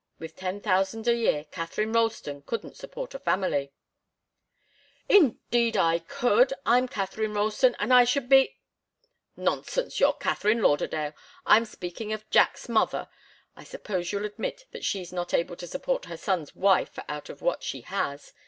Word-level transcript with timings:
With 0.17 0.35
ten 0.35 0.61
thousand 0.61 1.07
a 1.07 1.13
year 1.13 1.45
Katharine 1.51 1.91
Ralston 1.93 2.41
couldn't 2.41 2.75
support 2.75 3.13
a 3.13 3.19
family" 3.19 3.71
"Indeed, 5.09 5.77
I 5.77 5.99
could! 5.99 6.53
I'm 6.65 6.87
Katharine 6.87 7.35
Ralston, 7.35 7.75
and 7.77 7.93
I 7.93 8.03
should 8.05 8.27
be" 8.27 8.57
"Nonsense! 9.47 9.99
You're 9.99 10.13
Katharine 10.13 10.63
Lauderdale. 10.63 11.13
I'm 11.45 11.65
speaking 11.65 12.11
of 12.13 12.27
Jack's 12.31 12.67
mother. 12.67 13.09
I 13.55 13.63
suppose 13.63 14.11
you'll 14.11 14.25
admit 14.25 14.65
that 14.71 14.83
she's 14.83 15.13
not 15.13 15.35
able 15.35 15.55
to 15.55 15.67
support 15.67 16.05
her 16.05 16.17
son's 16.17 16.55
wife 16.55 16.97
out 17.07 17.29
of 17.29 17.43
what 17.43 17.61
she 17.61 17.81
has. 17.81 18.33